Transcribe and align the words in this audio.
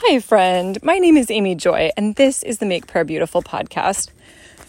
Hi, 0.00 0.20
friend. 0.20 0.78
My 0.82 0.98
name 0.98 1.16
is 1.16 1.30
Amy 1.30 1.54
Joy, 1.54 1.90
and 1.96 2.16
this 2.16 2.42
is 2.42 2.58
the 2.58 2.66
Make 2.66 2.86
Prayer 2.86 3.02
Beautiful 3.02 3.42
podcast. 3.42 4.10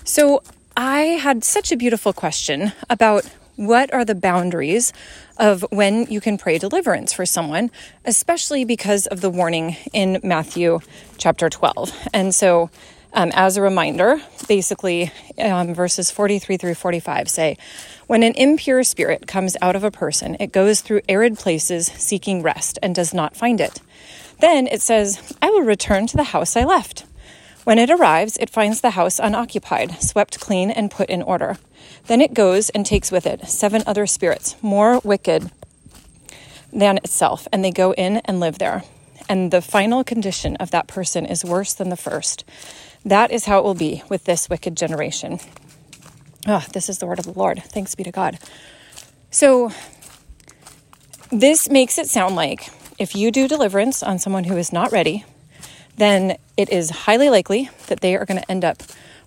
So, 0.06 0.42
I 0.78 1.02
had 1.02 1.44
such 1.44 1.70
a 1.74 1.76
beautiful 1.76 2.14
question 2.14 2.72
about 2.90 3.26
what 3.58 3.94
are 3.94 4.06
the 4.06 4.16
boundaries 4.16 4.94
of 5.38 5.66
when 5.70 6.06
you 6.10 6.22
can 6.22 6.38
pray 6.38 6.58
deliverance 6.58 7.12
for 7.12 7.26
someone, 7.26 7.72
especially 8.06 8.64
because 8.64 9.06
of 9.08 9.20
the 9.20 9.30
warning 9.30 9.76
in 9.92 10.22
Matthew 10.24 10.80
chapter 11.18 11.50
12. 11.50 11.92
And 12.14 12.34
so, 12.34 12.70
um, 13.14 13.32
as 13.34 13.58
a 13.58 13.62
reminder, 13.62 14.22
basically, 14.48 15.12
um, 15.40 15.74
verses 15.74 16.10
43 16.10 16.56
through 16.56 16.76
45 16.76 17.30
say, 17.30 17.58
When 18.08 18.24
an 18.24 18.34
impure 18.36 18.82
spirit 18.84 19.28
comes 19.28 19.58
out 19.62 19.76
of 19.76 19.84
a 19.84 19.92
person, 19.92 20.38
it 20.40 20.54
goes 20.54 20.80
through 20.80 21.02
arid 21.10 21.38
places 21.38 21.88
seeking 21.88 22.42
rest 22.44 22.80
and 22.82 22.96
does 22.96 23.14
not 23.14 23.36
find 23.36 23.60
it. 23.60 23.82
Then 24.40 24.68
it 24.68 24.82
says, 24.82 25.36
I 25.42 25.50
will 25.50 25.62
return 25.62 26.08
to 26.08 26.18
the 26.18 26.26
house 26.26 26.56
I 26.56 26.64
left. 26.64 27.06
When 27.64 27.80
it 27.80 27.90
arrives, 27.90 28.38
it 28.38 28.50
finds 28.50 28.82
the 28.82 28.92
house 28.92 29.20
unoccupied, 29.20 30.02
swept 30.02 30.40
clean, 30.40 30.72
and 30.72 30.92
put 30.92 31.10
in 31.10 31.22
order. 31.22 31.58
Then 32.06 32.22
it 32.22 32.34
goes 32.34 32.70
and 32.70 32.86
takes 32.86 33.12
with 33.12 33.26
it 33.26 33.48
seven 33.48 33.84
other 33.86 34.08
spirits, 34.08 34.56
more 34.62 35.00
wicked 35.00 35.52
than 36.72 36.98
itself, 36.98 37.48
and 37.52 37.64
they 37.64 37.72
go 37.72 37.94
in 37.94 38.18
and 38.26 38.40
live 38.40 38.60
there. 38.60 38.84
And 39.28 39.52
the 39.52 39.62
final 39.62 40.04
condition 40.04 40.56
of 40.58 40.72
that 40.72 40.88
person 40.88 41.26
is 41.26 41.44
worse 41.44 41.74
than 41.74 41.90
the 41.90 41.98
first. 41.98 42.46
That 43.04 43.32
is 43.32 43.46
how 43.46 43.60
it 43.60 43.64
will 43.64 43.74
be 43.74 44.04
with 44.10 44.24
this 44.24 44.50
wicked 44.50 44.78
generation. 44.78 45.40
Oh, 46.48 46.66
this 46.72 46.88
is 46.88 47.00
the 47.00 47.06
word 47.06 47.20
of 47.20 47.26
the 47.26 47.38
Lord. 47.38 47.62
Thanks 47.62 47.96
be 47.96 48.04
to 48.04 48.12
God. 48.12 48.40
So, 49.30 49.72
this 51.30 51.70
makes 51.70 51.98
it 51.98 52.08
sound 52.08 52.36
like 52.36 52.70
if 52.98 53.16
you 53.16 53.32
do 53.32 53.48
deliverance 53.48 54.02
on 54.02 54.20
someone 54.20 54.46
who 54.46 54.58
is 54.58 54.74
not 54.74 54.92
ready, 54.92 55.24
then 55.98 56.38
it 56.56 56.70
is 56.70 56.90
highly 56.90 57.30
likely 57.30 57.70
that 57.88 58.02
they 58.02 58.16
are 58.16 58.26
going 58.26 58.40
to 58.40 58.52
end 58.52 58.64
up 58.64 58.84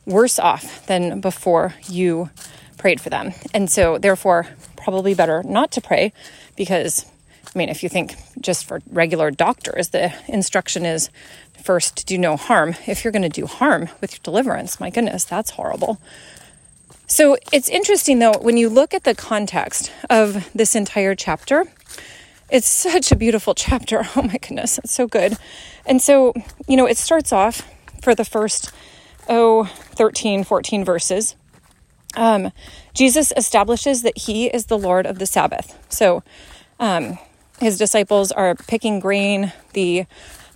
worse 0.06 0.38
off 0.38 0.86
than 0.86 1.20
before 1.20 1.74
you 1.88 2.30
prayed 2.78 3.00
for 3.00 3.10
them. 3.10 3.32
And 3.52 3.70
so, 3.70 3.98
therefore, 3.98 4.46
probably 4.76 5.14
better 5.14 5.42
not 5.42 5.70
to 5.72 5.80
pray 5.80 6.12
because, 6.56 7.04
I 7.54 7.58
mean, 7.58 7.68
if 7.68 7.82
you 7.82 7.88
think 7.88 8.14
just 8.40 8.64
for 8.64 8.80
regular 8.90 9.30
doctors, 9.30 9.88
the 9.88 10.12
instruction 10.26 10.86
is 10.86 11.10
first 11.62 12.06
do 12.06 12.16
no 12.16 12.36
harm. 12.36 12.74
If 12.86 13.04
you're 13.04 13.12
going 13.12 13.22
to 13.22 13.28
do 13.28 13.46
harm 13.46 13.90
with 14.00 14.14
your 14.14 14.20
deliverance, 14.22 14.80
my 14.80 14.88
goodness, 14.90 15.24
that's 15.24 15.50
horrible. 15.50 16.00
So, 17.06 17.36
it's 17.52 17.68
interesting 17.68 18.20
though, 18.20 18.38
when 18.40 18.56
you 18.56 18.68
look 18.68 18.94
at 18.94 19.04
the 19.04 19.14
context 19.14 19.92
of 20.08 20.50
this 20.54 20.74
entire 20.74 21.14
chapter, 21.14 21.64
it's 22.50 22.68
such 22.92 23.12
a 23.12 23.16
beautiful 23.16 23.54
chapter. 23.54 24.04
Oh 24.16 24.22
my 24.22 24.36
goodness, 24.38 24.78
it's 24.78 24.92
so 24.92 25.06
good. 25.06 25.36
And 25.86 26.02
so, 26.02 26.34
you 26.66 26.76
know, 26.76 26.86
it 26.86 26.98
starts 26.98 27.32
off 27.32 27.62
for 28.02 28.14
the 28.14 28.24
first, 28.24 28.72
oh, 29.28 29.64
13, 29.64 30.44
14 30.44 30.84
verses. 30.84 31.36
Um, 32.16 32.50
Jesus 32.92 33.32
establishes 33.36 34.02
that 34.02 34.18
he 34.18 34.46
is 34.46 34.66
the 34.66 34.78
Lord 34.78 35.06
of 35.06 35.18
the 35.18 35.26
Sabbath. 35.26 35.78
So, 35.88 36.22
um, 36.78 37.18
his 37.60 37.78
disciples 37.78 38.32
are 38.32 38.54
picking 38.54 39.00
grain. 39.00 39.52
The 39.74 40.06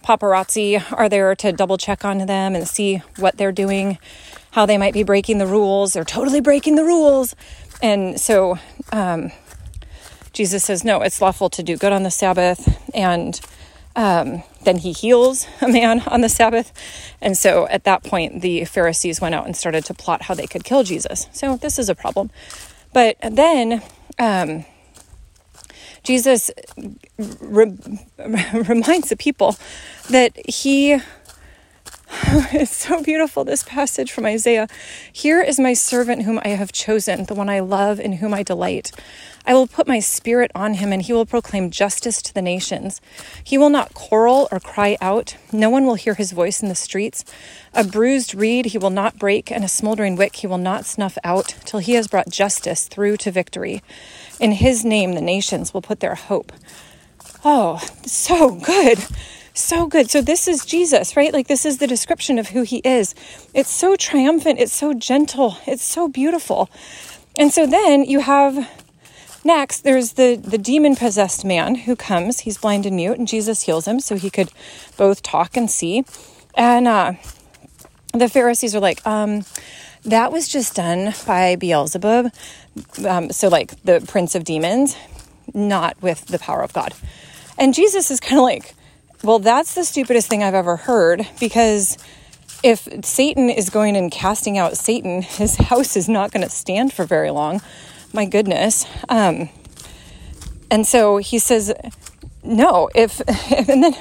paparazzi 0.05 0.83
are 0.93 1.09
there 1.09 1.35
to 1.37 1.53
double 1.53 1.79
check 1.79 2.05
on 2.05 2.19
them 2.19 2.55
and 2.55 2.67
see 2.69 3.03
what 3.19 3.37
they're 3.37 3.53
doing, 3.53 3.99
how 4.51 4.67
they 4.67 4.79
might 4.79 4.95
be 4.95 5.03
breaking 5.03 5.39
the 5.39 5.47
rules. 5.47 5.93
They're 5.93 6.05
totally 6.05 6.41
breaking 6.41 6.77
the 6.77 6.85
rules. 6.85 7.37
And 7.83 8.21
so, 8.21 8.59
um, 8.93 9.31
Jesus 10.35 10.65
says, 10.65 10.85
no, 10.85 11.01
it's 11.01 11.21
lawful 11.21 11.49
to 11.51 11.63
do 11.63 11.77
good 11.77 11.93
on 11.93 12.03
the 12.03 12.11
Sabbath. 12.11 12.79
And 12.93 13.41
um, 13.97 14.43
then 14.65 14.79
he 14.79 14.93
heals 14.93 15.47
a 15.63 15.69
man 15.69 16.01
on 16.01 16.21
the 16.21 16.29
Sabbath. 16.29 16.73
And 17.21 17.39
so 17.39 17.67
at 17.69 17.85
that 17.85 18.03
point, 18.03 18.43
the 18.43 18.65
Pharisees 18.65 19.21
went 19.21 19.35
out 19.35 19.47
and 19.47 19.57
started 19.57 19.85
to 19.87 19.95
plot 19.95 20.23
how 20.23 20.35
they 20.35 20.47
could 20.47 20.65
kill 20.65 20.83
Jesus. 20.83 21.29
So 21.33 21.57
this 21.57 21.79
is 21.79 21.89
a 21.89 21.95
problem. 21.95 22.31
But 22.93 23.17
then 23.23 23.83
um, 24.19 24.65
Jesus 26.03 26.51
re- 27.17 27.79
reminds 28.53 29.09
the 29.09 29.17
people 29.17 29.57
that 30.11 30.37
he 30.49 30.99
it's 32.53 32.77
so 32.77 33.03
beautiful, 33.03 33.45
this 33.45 33.65
passage 33.65 34.13
from 34.13 34.25
Isaiah. 34.25 34.69
Here 35.13 35.43
is 35.43 35.59
my 35.59 35.73
servant 35.75 36.23
whom 36.23 36.39
I 36.45 36.49
have 36.49 36.71
chosen, 36.71 37.25
the 37.25 37.35
one 37.35 37.49
I 37.49 37.59
love, 37.59 37.99
in 37.99 38.15
whom 38.15 38.33
I 38.33 38.45
delight. 38.45 38.93
I 39.45 39.55
will 39.55 39.67
put 39.67 39.89
my 39.89 39.99
spirit 39.99 40.53
on 40.55 40.75
him, 40.75 40.93
and 40.93 41.03
he 41.03 41.13
will 41.13 41.27
proclaim 41.27 41.73
justice 41.73 42.23
to 42.23 42.33
the 42.33 42.41
nations. 42.41 43.01
He 43.43 43.59
will 43.59 43.69
not 43.69 43.95
quarrel 43.95 44.47
or 44.53 44.61
cry 44.61 44.97
out. 45.01 45.37
No 45.51 45.71
one 45.71 45.87
will 45.87 45.97
hear 45.97 46.15
his 46.15 46.31
voice 46.31 46.63
in 46.63 46.69
the 46.69 46.77
streets. 46.77 47.25
A 47.73 47.83
bruised 47.83 48.33
reed 48.33 48.67
he 48.67 48.79
will 48.79 48.91
not 48.91 49.19
break, 49.19 49.51
and 49.51 49.65
a 49.65 49.69
smoldering 49.69 50.15
wick 50.15 50.37
he 50.37 50.47
will 50.47 50.59
not 50.59 50.87
snuff 50.87 51.19
out, 51.25 51.57
till 51.65 51.81
he 51.81 51.95
has 51.95 52.07
brought 52.07 52.29
justice 52.29 52.87
through 52.87 53.17
to 53.19 53.33
victory. 53.33 53.83
In 54.39 54.53
his 54.53 54.85
name, 54.85 55.15
the 55.15 55.21
nations 55.21 55.75
will 55.75 55.83
put 55.83 55.99
their 55.99 56.15
hope. 56.15 56.53
Oh, 57.45 57.79
so 58.07 58.53
good 58.53 59.05
so 59.55 59.87
good. 59.87 60.11
So 60.11 60.21
this 60.21 60.47
is 60.49 60.65
Jesus, 60.65 61.17
right? 61.17 61.33
Like 61.33 61.49
this 61.49 61.65
is 61.65 61.79
the 61.79 61.87
description 61.87 62.39
of 62.39 62.49
who 62.49 62.63
he 62.63 62.79
is. 62.79 63.15
It's 63.55 63.71
so 63.71 63.97
triumphant, 63.97 64.59
it's 64.59 64.75
so 64.75 64.93
gentle, 64.95 65.59
it's 65.67 65.85
so 65.85 66.09
beautiful. 66.09 66.69
And 67.39 67.53
so 67.53 67.67
then 67.67 68.05
you 68.05 68.21
have 68.21 68.69
next 69.45 69.81
there's 69.81 70.13
the 70.13 70.37
the 70.37 70.59
demon 70.59 70.97
possessed 70.97 71.45
man 71.45 71.75
who 71.75 71.97
comes. 71.97 72.41
He's 72.41 72.59
blind 72.59 72.87
and 72.87 72.97
mute 72.97 73.19
and 73.19 73.29
Jesus 73.29 73.63
heals 73.63 73.87
him 73.87 74.01
so 74.01 74.17
he 74.17 74.31
could 74.31 74.51
both 74.97 75.23
talk 75.23 75.57
and 75.57 75.71
see. 75.71 76.05
And 76.55 76.87
uh 76.89 77.15
the 78.15 78.29
Pharisees 78.29 78.75
are 78.75 78.81
like, 78.81 79.05
um, 79.07 79.45
that 80.05 80.33
was 80.33 80.49
just 80.49 80.75
done 80.75 81.15
by 81.27 81.57
Beelzebub. 81.57 82.33
Um, 83.07 83.31
so 83.31 83.49
like 83.49 83.81
the 83.83 84.05
prince 84.07 84.35
of 84.35 84.45
demons, 84.45 84.97
not 85.53 86.01
with 86.01 86.27
the 86.27 86.39
power 86.39 86.63
of 86.63 86.73
God. 86.73 86.95
And 87.59 87.75
Jesus 87.75 88.11
is 88.11 88.21
kind 88.21 88.39
of 88.39 88.45
like, 88.45 88.75
well, 89.25 89.39
that's 89.39 89.75
the 89.75 89.85
stupidest 89.85 90.29
thing 90.29 90.43
I've 90.43 90.55
ever 90.55 90.77
heard 90.77 91.27
because 91.41 91.97
if 92.63 92.87
Satan 93.03 93.49
is 93.49 93.71
going 93.71 93.97
and 93.97 94.13
casting 94.13 94.59
out 94.59 94.77
Satan, 94.77 95.23
his 95.23 95.57
house 95.71 95.97
is 95.97 96.09
not 96.09 96.31
going 96.31 96.43
to 96.43 96.51
stand 96.51 96.93
for 96.93 97.05
very 97.05 97.31
long. 97.31 97.63
My 98.13 98.27
goodness. 98.27 98.87
Um, 99.09 99.49
and 100.71 100.87
so 100.87 101.17
he 101.17 101.39
says, 101.39 101.73
no, 102.43 102.91
if, 102.95 103.21
and 103.51 103.83
then, 103.83 103.95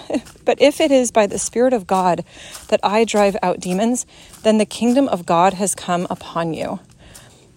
but 0.43 0.61
if 0.61 0.81
it 0.81 0.91
is 0.91 1.09
by 1.09 1.25
the 1.25 1.39
Spirit 1.39 1.71
of 1.71 1.87
God 1.87 2.25
that 2.67 2.81
I 2.83 3.05
drive 3.05 3.37
out 3.41 3.61
demons, 3.61 4.05
then 4.43 4.57
the 4.57 4.65
kingdom 4.65 5.07
of 5.07 5.25
God 5.25 5.53
has 5.53 5.73
come 5.73 6.05
upon 6.09 6.53
you. 6.53 6.79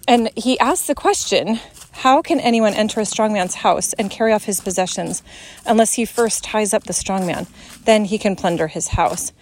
And 0.06 0.30
he 0.36 0.56
asks 0.60 0.86
the 0.86 0.94
question 0.94 1.58
how 1.96 2.20
can 2.22 2.40
anyone 2.40 2.74
enter 2.74 3.00
a 3.00 3.06
strong 3.06 3.32
man's 3.32 3.54
house 3.56 3.92
and 3.94 4.10
carry 4.10 4.32
off 4.32 4.44
his 4.44 4.60
possessions 4.60 5.22
unless 5.64 5.94
he 5.94 6.04
first 6.04 6.44
ties 6.44 6.74
up 6.74 6.84
the 6.84 6.92
strong 6.92 7.26
man? 7.26 7.46
Then 7.84 8.04
he 8.04 8.18
can 8.18 8.36
plunder 8.36 8.68
his 8.68 8.88
house. 8.88 9.32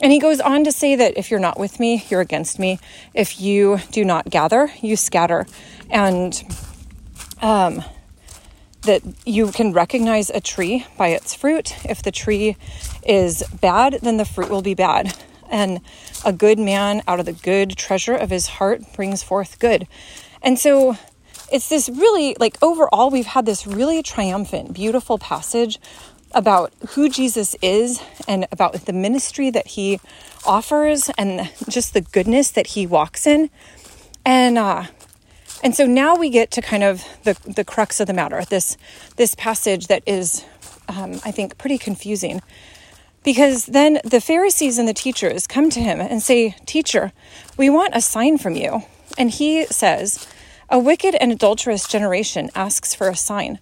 And 0.00 0.12
he 0.12 0.18
goes 0.18 0.40
on 0.40 0.64
to 0.64 0.72
say 0.72 0.96
that 0.96 1.16
if 1.16 1.30
you're 1.30 1.40
not 1.40 1.58
with 1.58 1.80
me, 1.80 2.04
you're 2.08 2.20
against 2.20 2.58
me. 2.58 2.78
If 3.14 3.40
you 3.40 3.78
do 3.90 4.04
not 4.04 4.30
gather, 4.30 4.70
you 4.80 4.96
scatter. 4.96 5.46
And 5.90 6.40
um, 7.42 7.82
that 8.82 9.02
you 9.24 9.50
can 9.50 9.72
recognize 9.72 10.30
a 10.30 10.40
tree 10.40 10.86
by 10.96 11.08
its 11.08 11.34
fruit. 11.34 11.74
If 11.84 12.02
the 12.02 12.12
tree 12.12 12.56
is 13.04 13.42
bad, 13.60 13.98
then 14.02 14.18
the 14.18 14.24
fruit 14.24 14.50
will 14.50 14.62
be 14.62 14.74
bad. 14.74 15.16
And 15.50 15.80
a 16.24 16.32
good 16.32 16.58
man 16.58 17.02
out 17.08 17.20
of 17.20 17.26
the 17.26 17.32
good 17.32 17.76
treasure 17.76 18.14
of 18.14 18.30
his 18.30 18.46
heart 18.46 18.82
brings 18.94 19.22
forth 19.22 19.58
good. 19.58 19.86
And 20.42 20.58
so 20.58 20.96
it's 21.54 21.68
this 21.68 21.88
really, 21.88 22.36
like, 22.40 22.60
overall, 22.60 23.10
we've 23.10 23.26
had 23.26 23.46
this 23.46 23.64
really 23.64 24.02
triumphant, 24.02 24.74
beautiful 24.74 25.18
passage 25.18 25.78
about 26.32 26.72
who 26.88 27.08
Jesus 27.08 27.54
is 27.62 28.02
and 28.26 28.48
about 28.50 28.72
the 28.86 28.92
ministry 28.92 29.50
that 29.50 29.68
he 29.68 30.00
offers 30.44 31.10
and 31.16 31.48
just 31.68 31.94
the 31.94 32.00
goodness 32.00 32.50
that 32.50 32.66
he 32.66 32.88
walks 32.88 33.24
in. 33.24 33.50
And, 34.26 34.58
uh, 34.58 34.86
and 35.62 35.76
so 35.76 35.86
now 35.86 36.16
we 36.16 36.28
get 36.28 36.50
to 36.50 36.60
kind 36.60 36.82
of 36.82 37.04
the, 37.22 37.38
the 37.46 37.62
crux 37.62 38.00
of 38.00 38.08
the 38.08 38.14
matter, 38.14 38.44
this, 38.46 38.76
this 39.14 39.36
passage 39.36 39.86
that 39.86 40.02
is, 40.06 40.44
um, 40.88 41.20
I 41.24 41.30
think, 41.30 41.56
pretty 41.56 41.78
confusing. 41.78 42.42
Because 43.22 43.66
then 43.66 44.00
the 44.02 44.20
Pharisees 44.20 44.76
and 44.76 44.88
the 44.88 44.92
teachers 44.92 45.46
come 45.46 45.70
to 45.70 45.78
him 45.78 46.00
and 46.00 46.20
say, 46.20 46.56
Teacher, 46.66 47.12
we 47.56 47.70
want 47.70 47.94
a 47.94 48.00
sign 48.00 48.38
from 48.38 48.56
you. 48.56 48.82
And 49.16 49.30
he 49.30 49.66
says, 49.66 50.26
a 50.68 50.78
wicked 50.78 51.14
and 51.14 51.32
adulterous 51.32 51.86
generation 51.88 52.50
asks 52.54 52.94
for 52.94 53.08
a 53.08 53.16
sign. 53.16 53.58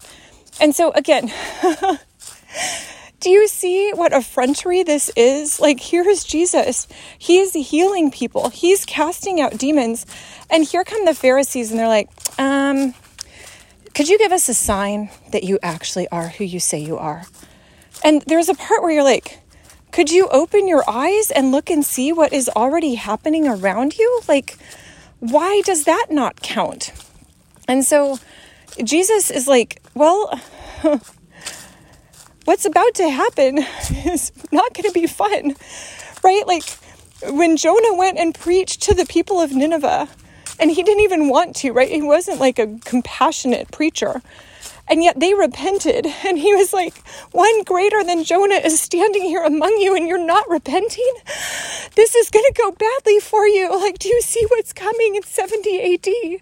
And 0.61 0.75
so, 0.75 0.91
again, 0.93 1.33
do 3.21 3.31
you 3.31 3.49
see 3.49 3.93
what 3.93 4.13
effrontery 4.13 4.83
this 4.83 5.11
is? 5.17 5.61
Like, 5.61 5.81
here 5.81 6.09
is 6.09 6.25
Jesus. 6.25 6.87
He's 7.19 7.55
healing 7.55 8.11
people, 8.11 8.51
he's 8.51 8.85
casting 8.85 9.41
out 9.41 9.59
demons. 9.59 10.07
And 10.51 10.65
here 10.65 10.85
come 10.85 11.07
the 11.07 11.15
Pharisees, 11.15 11.71
and 11.71 11.81
they're 11.81 11.89
like, 11.89 12.11
um, 12.39 12.95
could 13.95 14.09
you 14.09 14.19
give 14.19 14.33
us 14.33 14.49
a 14.49 14.55
sign 14.55 15.11
that 15.33 15.45
you 15.45 15.59
actually 15.63 16.09
are 16.09 16.29
who 16.29 16.45
you 16.45 16.61
say 16.61 16.79
you 16.79 16.99
are? 16.99 17.25
And 18.05 18.23
there's 18.23 18.49
a 18.49 18.55
part 18.55 18.83
where 18.83 18.91
you're 18.91 19.05
like, 19.05 19.41
could 19.93 20.11
you 20.11 20.29
open 20.29 20.67
your 20.67 20.83
eyes 20.89 21.31
and 21.31 21.53
look 21.53 21.69
and 21.69 21.85
see 21.85 22.13
what 22.13 22.33
is 22.33 22.49
already 22.57 22.95
happening 22.95 23.47
around 23.47 23.99
you? 23.99 24.23
Like, 24.27 24.57
why 25.23 25.63
does 25.65 25.85
that 25.85 26.09
not 26.11 26.43
count? 26.43 26.93
And 27.69 27.85
so 27.85 28.19
Jesus 28.83 29.31
is 29.31 29.47
like, 29.47 29.81
well, 29.95 30.37
what's 32.45 32.65
about 32.65 32.95
to 32.95 33.09
happen 33.09 33.59
is 34.05 34.33
not 34.51 34.75
going 34.75 34.89
to 34.89 34.93
be 34.93 35.07
fun, 35.07 35.55
right? 36.25 36.45
Like, 36.45 36.65
when 37.29 37.57
Jonah 37.57 37.95
went 37.95 38.19
and 38.19 38.35
preached 38.35 38.83
to 38.83 38.95
the 38.95 39.07
people 39.07 39.41
of 39.41 39.53
Nineveh, 39.53 40.09
and 40.59 40.73
he 40.73 40.83
didn't 40.83 41.05
even 41.05 41.29
want 41.29 41.55
to, 41.57 41.71
right? 41.71 41.89
He 41.89 42.03
wasn't 42.03 42.41
like 42.41 42.59
a 42.59 42.77
compassionate 42.85 43.71
preacher. 43.71 44.23
And 44.89 45.03
yet 45.03 45.19
they 45.19 45.35
repented. 45.35 46.07
And 46.25 46.39
he 46.39 46.55
was 46.55 46.73
like, 46.73 46.97
One 47.33 47.63
greater 47.65 48.03
than 48.05 48.25
Jonah 48.25 48.57
is 48.57 48.81
standing 48.81 49.23
here 49.23 49.43
among 49.43 49.77
you, 49.79 49.95
and 49.95 50.07
you're 50.07 50.25
not 50.25 50.49
repenting? 50.49 51.13
This 51.95 52.15
is 52.15 52.31
going 52.31 52.45
to 52.45 52.55
go 52.57 52.71
badly 52.73 53.19
for 53.21 53.47
you. 53.47 53.71
Like, 53.83 53.99
do 53.99 54.09
you 54.09 54.23
see 54.23 54.47
what's 54.49 54.73
coming 54.73 55.17
in 55.17 55.23
70 55.25 55.95
AD? 55.95 56.41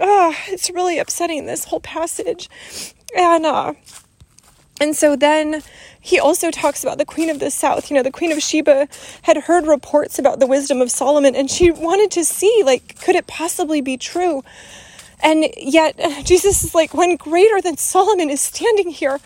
Oh, 0.00 0.34
it's 0.48 0.70
really 0.70 0.98
upsetting, 0.98 1.46
this 1.46 1.64
whole 1.64 1.80
passage. 1.80 2.50
And, 3.16 3.46
uh, 3.46 3.72
and 4.80 4.96
so 4.96 5.16
then 5.16 5.62
he 6.00 6.18
also 6.18 6.50
talks 6.50 6.82
about 6.82 6.98
the 6.98 7.04
Queen 7.04 7.30
of 7.30 7.38
the 7.38 7.50
South. 7.50 7.88
You 7.90 7.96
know, 7.96 8.02
the 8.02 8.10
Queen 8.10 8.32
of 8.32 8.42
Sheba 8.42 8.88
had 9.22 9.36
heard 9.36 9.66
reports 9.66 10.18
about 10.18 10.40
the 10.40 10.46
wisdom 10.46 10.80
of 10.80 10.90
Solomon 10.90 11.36
and 11.36 11.48
she 11.48 11.70
wanted 11.70 12.10
to 12.12 12.24
see, 12.24 12.62
like, 12.66 13.00
could 13.00 13.14
it 13.14 13.28
possibly 13.28 13.80
be 13.80 13.96
true? 13.96 14.42
And 15.22 15.46
yet, 15.56 15.96
Jesus 16.24 16.64
is 16.64 16.74
like, 16.74 16.94
one 16.94 17.16
greater 17.16 17.60
than 17.60 17.76
Solomon 17.76 18.30
is 18.30 18.40
standing 18.40 18.90
here. 18.90 19.20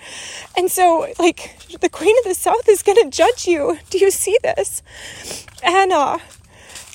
And 0.57 0.71
so, 0.71 1.13
like, 1.19 1.57
the 1.81 1.89
Queen 1.89 2.17
of 2.19 2.25
the 2.25 2.35
South 2.35 2.69
is 2.69 2.83
going 2.83 3.03
to 3.03 3.11
judge 3.11 3.47
you. 3.47 3.79
Do 3.91 3.99
you 3.99 4.11
see 4.11 4.39
this? 4.43 4.83
And, 5.63 5.93
uh, 5.93 6.19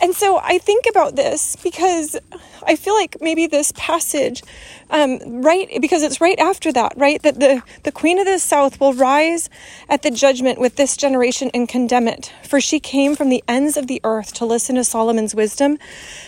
and 0.02 0.16
so 0.16 0.40
I 0.42 0.58
think 0.58 0.86
about 0.90 1.16
this 1.16 1.56
because 1.58 2.18
I 2.66 2.76
feel 2.76 2.96
like 2.96 3.18
maybe 3.22 3.46
this 3.46 3.72
passage, 3.76 4.42
um, 4.90 5.44
right, 5.44 5.70
because 5.80 6.02
it's 6.02 6.20
right 6.20 6.40
after 6.40 6.72
that, 6.74 6.94
right, 6.96 7.22
that 7.22 7.40
the, 7.40 7.62
the 7.84 7.92
queen 7.92 8.18
of 8.18 8.26
the 8.26 8.40
south 8.40 8.80
will 8.80 8.94
rise 8.94 9.48
at 9.90 10.02
the 10.02 10.10
judgment 10.10 10.60
with 10.60 10.76
this 10.76 10.98
generation 10.98 11.52
and 11.54 11.70
condemn 11.70 12.08
it. 12.08 12.34
For 12.44 12.60
she 12.60 12.80
came 12.80 13.16
from 13.16 13.30
the 13.30 13.44
ends 13.48 13.78
of 13.78 13.86
the 13.86 14.02
earth 14.04 14.34
to 14.36 14.46
listen 14.46 14.76
to 14.76 14.84
Solomon's 14.84 15.36
wisdom, 15.36 15.78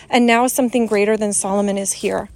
and 0.08 0.24
now 0.24 0.46
something 0.46 0.86
greater 0.86 1.16
than 1.16 1.32
Solomon 1.32 1.76
is 1.76 1.94
here. 1.94 2.28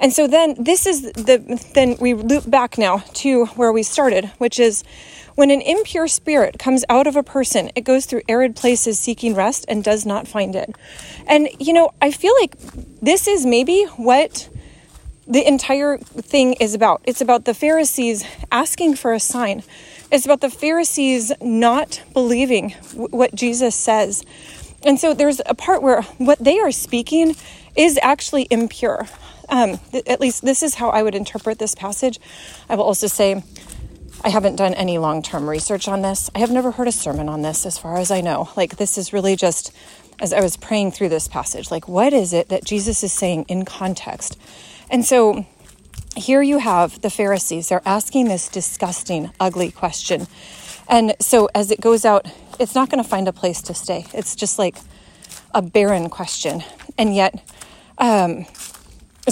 And 0.00 0.12
so 0.12 0.26
then 0.26 0.56
this 0.58 0.86
is 0.86 1.02
the, 1.12 1.62
then 1.74 1.96
we 2.00 2.14
loop 2.14 2.50
back 2.50 2.78
now 2.78 2.98
to 3.14 3.46
where 3.46 3.72
we 3.72 3.82
started, 3.82 4.26
which 4.38 4.58
is 4.58 4.82
when 5.34 5.50
an 5.50 5.60
impure 5.60 6.08
spirit 6.08 6.58
comes 6.58 6.84
out 6.88 7.06
of 7.06 7.16
a 7.16 7.22
person, 7.22 7.70
it 7.76 7.82
goes 7.82 8.06
through 8.06 8.22
arid 8.28 8.56
places 8.56 8.98
seeking 8.98 9.34
rest 9.34 9.64
and 9.68 9.84
does 9.84 10.04
not 10.04 10.26
find 10.26 10.56
it. 10.56 10.74
And, 11.26 11.48
you 11.58 11.72
know, 11.72 11.92
I 12.00 12.10
feel 12.10 12.34
like 12.40 12.56
this 13.00 13.28
is 13.28 13.46
maybe 13.46 13.84
what 13.96 14.48
the 15.26 15.46
entire 15.46 15.98
thing 15.98 16.54
is 16.54 16.74
about. 16.74 17.02
It's 17.04 17.20
about 17.20 17.44
the 17.44 17.54
Pharisees 17.54 18.24
asking 18.50 18.96
for 18.96 19.12
a 19.12 19.20
sign, 19.20 19.62
it's 20.10 20.24
about 20.24 20.40
the 20.40 20.50
Pharisees 20.50 21.30
not 21.40 22.02
believing 22.12 22.74
w- 22.90 23.08
what 23.10 23.32
Jesus 23.34 23.76
says. 23.76 24.24
And 24.82 24.98
so 24.98 25.14
there's 25.14 25.40
a 25.46 25.54
part 25.54 25.82
where 25.82 26.02
what 26.18 26.38
they 26.38 26.58
are 26.58 26.72
speaking 26.72 27.36
is 27.76 27.98
actually 28.02 28.48
impure. 28.50 29.06
Um, 29.50 29.78
th- 29.90 30.06
at 30.06 30.20
least 30.20 30.42
this 30.42 30.62
is 30.62 30.76
how 30.76 30.90
I 30.90 31.02
would 31.02 31.14
interpret 31.14 31.58
this 31.58 31.74
passage. 31.74 32.18
I 32.68 32.76
will 32.76 32.84
also 32.84 33.06
say 33.06 33.42
I 34.22 34.28
haven't 34.28 34.56
done 34.56 34.74
any 34.74 34.98
long 34.98 35.22
term 35.22 35.48
research 35.48 35.88
on 35.88 36.02
this. 36.02 36.30
I 36.34 36.38
have 36.38 36.50
never 36.50 36.72
heard 36.72 36.88
a 36.88 36.92
sermon 36.92 37.28
on 37.28 37.42
this, 37.42 37.66
as 37.66 37.78
far 37.78 37.96
as 37.96 38.10
I 38.10 38.20
know. 38.20 38.50
Like, 38.56 38.76
this 38.76 38.96
is 38.96 39.12
really 39.12 39.36
just 39.36 39.72
as 40.20 40.32
I 40.32 40.40
was 40.40 40.56
praying 40.56 40.92
through 40.92 41.08
this 41.08 41.28
passage, 41.28 41.70
like, 41.70 41.88
what 41.88 42.12
is 42.12 42.32
it 42.32 42.48
that 42.50 42.64
Jesus 42.64 43.02
is 43.02 43.12
saying 43.12 43.46
in 43.48 43.64
context? 43.64 44.38
And 44.90 45.04
so 45.04 45.46
here 46.16 46.42
you 46.42 46.58
have 46.58 47.00
the 47.00 47.10
Pharisees. 47.10 47.68
They're 47.70 47.82
asking 47.86 48.28
this 48.28 48.48
disgusting, 48.48 49.30
ugly 49.40 49.70
question. 49.70 50.26
And 50.88 51.14
so 51.20 51.48
as 51.54 51.70
it 51.70 51.80
goes 51.80 52.04
out, 52.04 52.26
it's 52.58 52.74
not 52.74 52.90
going 52.90 53.02
to 53.02 53.08
find 53.08 53.28
a 53.28 53.32
place 53.32 53.62
to 53.62 53.74
stay. 53.74 54.06
It's 54.12 54.36
just 54.36 54.58
like 54.58 54.76
a 55.54 55.62
barren 55.62 56.10
question. 56.10 56.62
And 56.98 57.14
yet, 57.14 57.42
um, 57.96 58.44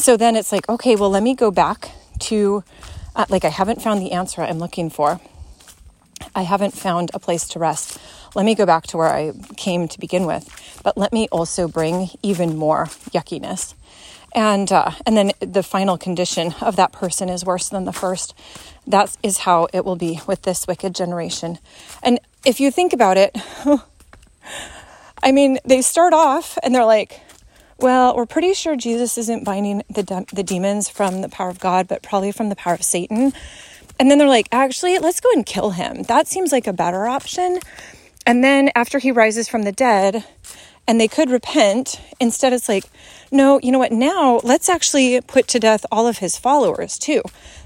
so 0.00 0.17
then 0.17 0.37
it's 0.37 0.53
like, 0.53 0.69
okay, 0.69 0.97
well, 0.97 1.11
let 1.11 1.23
me 1.23 1.35
go 1.35 1.50
back 1.50 1.91
to 2.21 2.65
uh, 3.17 3.27
like 3.29 3.45
I 3.45 3.49
haven't 3.49 3.83
found 3.83 4.00
the 4.00 4.12
answer 4.12 4.43
I'm 4.43 4.59
looking 4.59 4.91
for. 4.91 5.21
I 6.35 6.43
haven't 6.43 6.75
found 6.75 7.11
a 7.15 7.19
place 7.19 7.49
to 7.49 7.59
rest. 7.59 7.99
Let 8.35 8.45
me 8.45 8.55
go 8.55 8.67
back 8.67 8.87
to 8.89 8.97
where 8.97 9.09
I 9.09 9.33
came 9.56 9.89
to 9.89 9.99
begin 9.99 10.27
with, 10.27 10.81
but 10.85 10.97
let 10.97 11.12
me 11.12 11.29
also 11.33 11.67
bring 11.67 12.11
even 12.23 12.56
more 12.56 12.87
yuckiness. 13.12 13.75
And 14.35 14.71
uh, 14.71 14.93
and 15.06 15.17
then 15.17 15.33
the 15.41 15.62
final 15.62 15.97
condition 15.97 16.55
of 16.61 16.77
that 16.77 16.93
person 16.93 17.29
is 17.29 17.44
worse 17.44 17.69
than 17.69 17.85
the 17.85 17.93
first. 17.93 18.35
That 18.87 19.17
is 19.23 19.39
how 19.39 19.69
it 19.73 19.85
will 19.85 19.97
be 19.97 20.21
with 20.27 20.43
this 20.43 20.67
wicked 20.67 20.94
generation. 20.94 21.59
And 22.03 22.21
if 22.44 22.61
you 22.61 22.71
think 22.71 22.93
about 22.93 23.17
it, 23.17 23.37
I 25.23 25.33
mean, 25.33 25.59
they 25.65 25.83
start 25.83 26.12
off 26.12 26.59
and 26.62 26.75
they're 26.75 26.85
like, 26.85 27.21
well, 27.79 28.17
we're 28.17 28.27
pretty 28.27 28.55
sure 28.55 28.77
Jesus 28.77 29.17
isn't 29.19 29.45
binding 29.45 29.83
the, 29.89 30.03
de- 30.03 30.27
the 30.33 30.43
demons 30.43 30.89
from 30.89 31.21
the 31.21 31.29
power 31.29 31.49
of 31.49 31.61
God, 31.61 31.89
but 31.89 32.03
probably 32.03 32.33
from 32.33 32.49
the 32.49 32.57
power 32.57 32.75
of 32.75 32.83
Satan. 32.83 33.33
And 34.01 34.11
then 34.11 34.19
they're 34.19 34.29
like, 34.29 34.49
actually, 34.53 34.99
let's 34.99 35.21
go 35.21 35.31
and 35.33 35.47
kill 35.47 35.71
him. 35.71 36.03
That 36.05 36.29
seems 36.29 36.53
like 36.53 36.67
a 36.67 36.73
better 36.73 37.07
option. 37.07 37.59
And 38.27 38.45
then 38.45 38.71
after 38.75 38.99
he 38.99 39.11
rises 39.11 39.49
from 39.49 39.63
the 39.63 39.73
dead, 39.73 40.25
and 40.89 40.99
they 40.99 41.07
could 41.07 41.31
repent, 41.31 42.01
instead 42.19 42.55
it's 42.55 42.69
like, 42.69 42.85
no, 43.31 43.61
you 43.63 43.71
know 43.71 43.79
what? 43.79 43.93
Now 43.93 44.41
let's 44.43 44.71
actually 44.71 45.21
put 45.21 45.47
to 45.49 45.61
death 45.61 45.85
all 45.93 46.07
of 46.07 46.19
his 46.19 46.39
followers 46.39 46.99
too. 46.99 47.23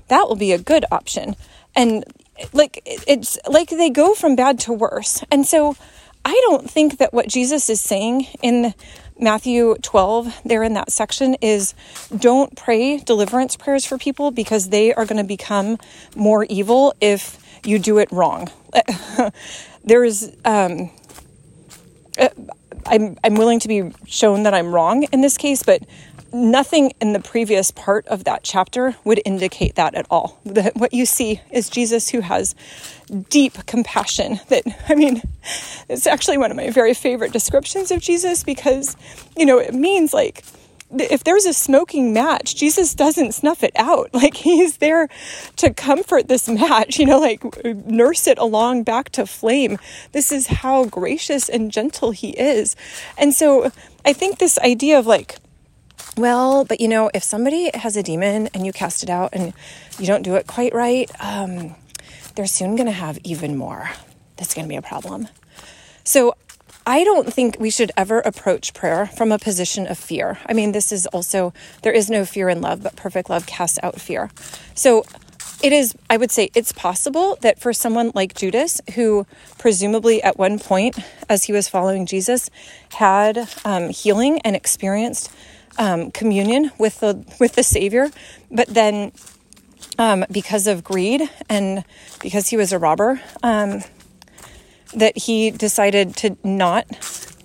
That 0.09 0.29
will 0.29 0.37
be 0.37 0.51
a 0.53 0.59
good 0.59 0.85
option. 0.91 1.37
And 1.77 2.05
like, 2.53 2.83
it's 2.85 3.39
like 3.47 3.71
they 3.71 3.91
go 3.91 4.15
from 4.15 4.35
bad 4.35 4.59
to 4.61 4.73
worse. 4.73 5.23
And 5.31 5.47
so 5.47 5.77
I 6.25 6.39
don't 6.49 6.69
think 6.69 6.99
that 6.99 7.13
what 7.13 7.29
Jesus 7.29 7.71
is 7.71 7.81
saying 7.81 8.27
in 8.43 8.75
Matthew 9.23 9.77
12, 9.83 10.41
there 10.45 10.65
in 10.65 10.75
that 10.75 10.91
section, 10.91 11.35
is 11.41 11.75
don't 12.15 12.57
pray 12.57 12.99
deliverance 12.99 13.57
prayers 13.57 13.87
for 13.87 13.97
people 13.97 14.33
because 14.33 14.71
they 14.71 14.93
are 14.93 15.07
going 15.07 15.23
to 15.23 15.25
become 15.25 15.79
more 16.17 16.45
evil 16.45 16.93
if 17.01 17.39
you 17.65 17.79
do 17.79 17.99
it 17.99 18.11
wrong. 18.11 18.51
There's, 19.85 20.29
um, 20.45 20.91
uh, 22.19 22.29
I'm, 22.87 23.17
I'm 23.23 23.37
willing 23.37 23.61
to 23.61 23.69
be 23.69 23.93
shown 24.07 24.43
that 24.43 24.55
I'm 24.55 24.75
wrong 24.75 25.05
in 25.05 25.21
this 25.21 25.37
case, 25.39 25.63
but 25.63 25.83
nothing 26.33 26.93
in 27.01 27.13
the 27.13 27.21
previous 27.21 27.71
part 27.71 28.07
of 28.07 28.25
that 28.25 28.43
chapter 28.43 28.97
would 29.05 29.21
indicate 29.25 29.75
that 29.77 29.95
at 29.95 30.07
all. 30.11 30.41
That 30.45 30.77
what 30.77 30.93
you 30.93 31.07
see 31.07 31.41
is 31.51 31.69
Jesus 31.69 32.11
who 32.11 32.21
has 32.21 32.55
deep 33.29 33.67
compassion. 33.67 34.41
That, 34.49 34.65
I 34.89 34.95
mean, 34.95 35.23
it's 35.89 36.07
actually 36.07 36.39
one 36.39 36.51
of 36.51 36.57
my 36.57 36.71
very 36.71 36.95
favorite 36.95 37.33
descriptions 37.33 37.91
of 37.91 38.01
Jesus 38.01 38.45
because, 38.45 38.97
you 39.37 39.47
know, 39.47 39.59
it 39.59 39.75
means 39.75 40.13
like, 40.13 40.45
if 40.91 41.25
there's 41.25 41.47
a 41.47 41.55
smoking 41.55 42.13
match, 42.13 42.55
Jesus 42.55 42.95
doesn't 42.95 43.33
snuff 43.33 43.63
it 43.63 43.73
out. 43.77 44.11
Like 44.23 44.37
he's 44.37 44.77
there 44.77 45.09
to 45.57 45.75
comfort 45.75 46.29
this 46.29 46.49
match, 46.49 46.97
you 47.01 47.07
know, 47.07 47.19
like 47.19 47.43
nurse 47.65 48.29
it 48.29 48.39
along 48.39 48.85
back 48.85 49.11
to 49.11 49.27
flame. 49.27 49.79
This 50.13 50.31
is 50.31 50.47
how 50.47 50.85
gracious 50.85 51.49
and 51.49 51.73
gentle 51.73 52.13
he 52.13 52.31
is. 52.31 52.77
And 53.19 53.35
so 53.35 53.73
I 54.05 54.13
think 54.13 54.39
this 54.39 54.59
idea 54.61 54.97
of 54.97 55.07
like, 55.07 55.39
well, 56.17 56.65
but 56.65 56.81
you 56.81 56.89
know, 56.89 57.11
if 57.15 57.23
somebody 57.23 57.71
has 57.75 57.97
a 57.97 58.03
demon 58.03 58.49
and 58.55 58.67
you 58.67 58.73
cast 58.73 59.03
it 59.03 59.11
out 59.11 59.31
and 59.33 59.53
you 59.99 60.07
don't 60.07 60.23
do 60.23 60.35
it 60.37 60.47
quite 60.47 60.75
right, 60.75 61.11
um, 61.21 61.75
they're 62.35 62.47
soon 62.47 62.77
going 62.77 62.87
to 62.87 62.93
have 62.93 63.19
even 63.25 63.57
more. 63.57 63.91
That's 64.37 64.55
going 64.55 64.67
to 64.67 64.69
be 64.69 64.77
a 64.77 64.83
problem. 64.83 65.29
So 66.05 66.35
I 66.87 67.05
don't 67.05 67.33
think 67.33 67.57
we 67.61 67.71
should 67.71 67.93
ever 67.97 68.21
approach 68.21 68.75
prayer 68.75 69.07
from 69.07 69.31
a 69.31 69.39
position 69.39 69.87
of 69.87 69.99
fear. 69.99 70.39
I 70.47 70.53
mean, 70.53 70.73
this 70.73 70.91
is 70.91 71.07
also, 71.07 71.53
there 71.83 71.93
is 71.93 72.11
no 72.11 72.25
fear 72.25 72.49
in 72.49 72.61
love, 72.61 72.83
but 72.83 72.97
perfect 72.97 73.31
love 73.31 73.47
casts 73.47 73.79
out 73.83 74.01
fear. 74.01 74.31
So 74.75 75.05
it 75.63 75.73
is, 75.73 75.95
I 76.11 76.17
would 76.17 76.33
say, 76.33 76.51
it's 76.57 76.73
possible 76.73 77.39
that 77.43 77.61
for 77.61 77.73
someone 77.73 78.11
like 78.17 78.35
Judas, 78.35 78.81
who 78.97 79.27
presumably 79.59 80.21
at 80.23 80.37
one 80.37 80.59
point, 80.59 80.99
as 81.29 81.45
he 81.45 81.53
was 81.53 81.69
following 81.69 82.05
Jesus, 82.05 82.51
had 82.95 83.49
um, 83.65 83.91
healing 83.91 84.41
and 84.41 84.57
experienced 84.57 85.31
um, 85.79 86.11
communion 86.11 86.71
with 86.79 87.01
the 87.01 87.25
with 87.41 87.55
the 87.55 87.63
Savior, 87.63 88.11
but 88.51 88.69
then 88.69 89.13
um, 89.99 90.25
because 90.31 90.67
of 90.67 90.85
greed 90.85 91.29
and 91.49 91.85
because 92.21 92.49
he 92.49 92.57
was 92.57 92.73
a 92.73 92.79
robber, 92.79 93.21
um, 93.43 93.83
that 94.95 95.17
he 95.17 95.51
decided 95.51 96.17
to 96.17 96.37
not 96.45 96.87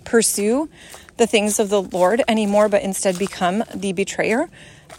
pursue 0.04 0.70
the 1.18 1.28
things 1.28 1.60
of 1.60 1.70
the 1.70 1.82
Lord 1.82 2.22
anymore, 2.28 2.70
but 2.70 2.84
instead 2.84 3.18
become 3.18 3.64
the 3.74 3.94
betrayer. 3.94 4.50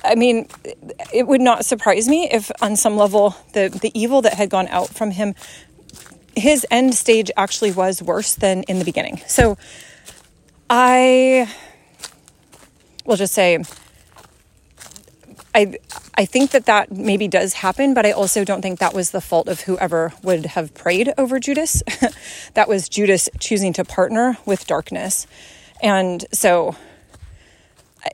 I 0.04 0.14
mean, 0.14 0.48
it 1.12 1.26
would 1.26 1.40
not 1.40 1.64
surprise 1.64 2.08
me 2.08 2.28
if, 2.30 2.50
on 2.60 2.76
some 2.76 2.96
level, 2.96 3.36
the 3.52 3.68
the 3.68 3.90
evil 3.98 4.22
that 4.22 4.34
had 4.34 4.50
gone 4.50 4.68
out 4.68 4.88
from 4.88 5.12
him 5.12 5.34
his 6.38 6.66
end 6.70 6.94
stage 6.94 7.30
actually 7.36 7.72
was 7.72 8.02
worse 8.02 8.34
than 8.34 8.62
in 8.64 8.78
the 8.78 8.84
beginning. 8.84 9.20
So 9.26 9.58
I 10.70 11.52
will 13.08 13.16
just 13.16 13.34
say, 13.34 13.58
I 15.54 15.78
I 16.14 16.24
think 16.24 16.50
that 16.50 16.66
that 16.66 16.92
maybe 16.92 17.26
does 17.26 17.54
happen, 17.54 17.94
but 17.94 18.04
I 18.06 18.12
also 18.12 18.44
don't 18.44 18.62
think 18.62 18.78
that 18.78 18.94
was 18.94 19.10
the 19.10 19.20
fault 19.20 19.48
of 19.48 19.62
whoever 19.62 20.12
would 20.22 20.46
have 20.46 20.74
prayed 20.74 21.12
over 21.16 21.40
Judas. 21.40 21.82
that 22.54 22.68
was 22.68 22.88
Judas 22.88 23.28
choosing 23.40 23.72
to 23.74 23.84
partner 23.84 24.36
with 24.44 24.66
darkness. 24.66 25.26
And 25.82 26.24
so 26.32 26.76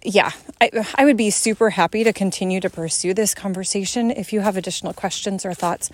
yeah, 0.02 0.30
I, 0.60 0.70
I 0.96 1.04
would 1.04 1.16
be 1.16 1.30
super 1.30 1.70
happy 1.70 2.04
to 2.04 2.12
continue 2.12 2.60
to 2.60 2.70
pursue 2.70 3.14
this 3.14 3.34
conversation. 3.34 4.10
If 4.10 4.32
you 4.32 4.40
have 4.40 4.56
additional 4.56 4.92
questions 4.92 5.44
or 5.44 5.54
thoughts, 5.54 5.90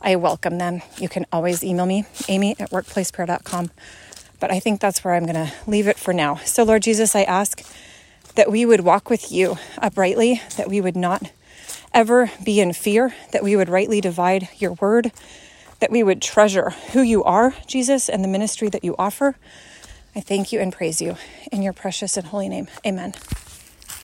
I 0.00 0.16
welcome 0.16 0.58
them. 0.58 0.82
You 0.98 1.08
can 1.08 1.26
always 1.32 1.62
email 1.62 1.86
me, 1.86 2.04
amy 2.28 2.56
at 2.58 2.70
workplaceprayer.com. 2.70 3.70
But 4.40 4.52
I 4.52 4.60
think 4.60 4.80
that's 4.80 5.02
where 5.02 5.14
I'm 5.14 5.24
going 5.24 5.46
to 5.46 5.52
leave 5.66 5.88
it 5.88 5.98
for 5.98 6.12
now. 6.12 6.36
So, 6.36 6.62
Lord 6.62 6.82
Jesus, 6.82 7.16
I 7.16 7.22
ask 7.22 7.62
that 8.38 8.52
we 8.52 8.64
would 8.64 8.82
walk 8.82 9.10
with 9.10 9.32
you 9.32 9.58
uprightly, 9.78 10.40
that 10.56 10.68
we 10.68 10.80
would 10.80 10.94
not 10.94 11.32
ever 11.92 12.30
be 12.44 12.60
in 12.60 12.72
fear, 12.72 13.12
that 13.32 13.42
we 13.42 13.56
would 13.56 13.68
rightly 13.68 14.00
divide 14.00 14.48
your 14.58 14.74
word, 14.74 15.10
that 15.80 15.90
we 15.90 16.04
would 16.04 16.22
treasure 16.22 16.70
who 16.92 17.02
you 17.02 17.24
are, 17.24 17.52
Jesus, 17.66 18.08
and 18.08 18.22
the 18.22 18.28
ministry 18.28 18.68
that 18.68 18.84
you 18.84 18.94
offer. 18.96 19.34
I 20.14 20.20
thank 20.20 20.52
you 20.52 20.60
and 20.60 20.72
praise 20.72 21.02
you 21.02 21.16
in 21.50 21.62
your 21.62 21.72
precious 21.72 22.16
and 22.16 22.28
holy 22.28 22.48
name. 22.48 22.68
Amen. 22.86 23.12